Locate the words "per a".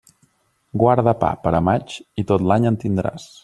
1.43-1.61